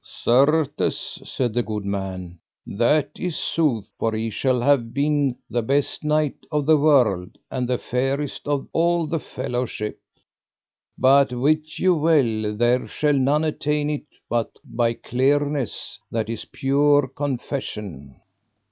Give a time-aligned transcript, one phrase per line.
[0.03, 6.43] Certes, said the good man, that is sooth, for he shall be the best knight
[6.51, 9.99] of the world, and the fairest of all the fellowship.
[10.97, 17.07] But wit you well there shall none attain it but by cleanness, that is pure
[17.07, 18.19] confession.